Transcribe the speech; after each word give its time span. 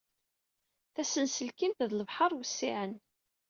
Tasenselkimt 0.93 1.85
d 1.89 1.91
lebḥer 1.95 2.31
wessiɛen. 2.35 2.93